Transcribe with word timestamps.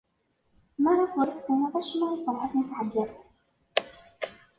Maɣef 0.83 1.11
ur 1.19 1.27
as-tennid 1.29 1.73
acemma 1.79 2.07
i 2.11 2.17
Ferḥat 2.23 2.53
n 2.55 2.61
At 2.67 2.71
Ɛebbas? 2.81 3.17